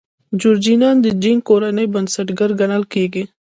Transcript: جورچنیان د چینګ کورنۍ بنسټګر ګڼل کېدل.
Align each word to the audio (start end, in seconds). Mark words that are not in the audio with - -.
جورچنیان 0.39 0.95
د 1.01 1.05
چینګ 1.21 1.39
کورنۍ 1.47 1.87
بنسټګر 1.93 2.49
ګڼل 2.59 2.83
کېدل. 2.93 3.27